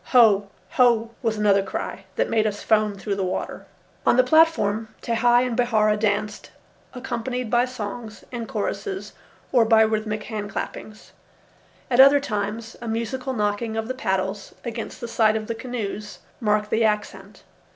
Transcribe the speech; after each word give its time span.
"Hoé! 0.13 0.47
Hoé!" 0.77 1.11
was 1.21 1.37
another 1.37 1.61
cry 1.61 2.05
that 2.15 2.27
made 2.27 2.47
us 2.47 2.63
foam 2.63 2.97
through 2.97 3.13
the 3.13 3.23
water. 3.23 3.67
On 4.03 4.17
the 4.17 4.23
platform 4.23 4.87
Tehei 5.03 5.45
and 5.45 5.55
Bihaura 5.55 5.95
danced, 5.95 6.49
accompanied 6.95 7.51
by 7.51 7.65
songs 7.65 8.23
and 8.31 8.47
choruses 8.49 9.13
or 9.51 9.63
by 9.63 9.81
rhythmic 9.83 10.23
hand 10.23 10.49
clappings. 10.49 11.11
At 11.91 11.99
other 11.99 12.19
times 12.19 12.75
a 12.81 12.87
musical 12.87 13.33
knocking 13.33 13.77
of 13.77 13.87
the 13.87 13.93
paddles 13.93 14.55
against 14.65 15.01
the 15.01 15.07
sides 15.07 15.37
of 15.37 15.45
the 15.45 15.53
canoes 15.53 16.17
marked 16.41 16.71
the 16.71 16.83
accent. 16.83 17.43